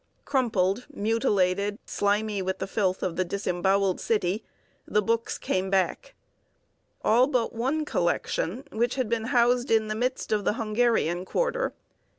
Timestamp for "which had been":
8.71-9.25